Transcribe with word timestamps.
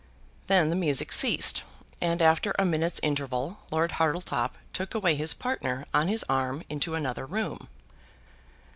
Then 0.47 0.71
the 0.71 0.75
music 0.75 1.11
ceased, 1.11 1.61
and 2.01 2.23
after 2.23 2.55
a 2.57 2.65
minute's 2.65 2.99
interval 3.03 3.59
Lord 3.69 3.91
Hartletop 3.91 4.57
took 4.73 4.95
away 4.95 5.13
his 5.13 5.35
partner 5.35 5.85
on 5.93 6.07
his 6.07 6.25
arm 6.27 6.63
into 6.69 6.95
another 6.95 7.27
room. 7.27 7.67